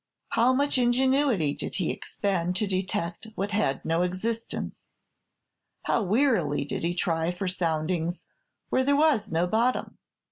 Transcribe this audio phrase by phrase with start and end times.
[0.29, 4.97] How much ingenuity did he expend to detect what had no existence!
[5.83, 8.25] How wearily did he try for soundings
[8.71, 9.99] where there was no bottom!